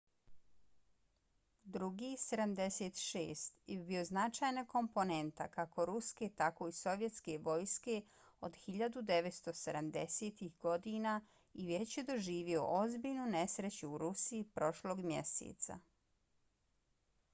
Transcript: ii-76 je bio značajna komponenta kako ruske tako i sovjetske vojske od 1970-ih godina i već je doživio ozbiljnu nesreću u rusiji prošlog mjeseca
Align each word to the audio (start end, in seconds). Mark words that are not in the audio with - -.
ii-76 1.79 3.41
je 3.71 3.75
bio 3.89 3.99
značajna 4.09 4.61
komponenta 4.71 5.45
kako 5.57 5.83
ruske 5.89 6.29
tako 6.41 6.69
i 6.71 6.73
sovjetske 6.77 7.35
vojske 7.49 7.97
od 8.49 8.57
1970-ih 8.63 10.57
godina 10.67 11.13
i 11.65 11.67
već 11.73 11.97
je 11.97 12.05
doživio 12.09 12.63
ozbiljnu 12.81 13.27
nesreću 13.37 13.91
u 13.95 14.01
rusiji 14.07 14.49
prošlog 14.59 15.05
mjeseca 15.13 15.79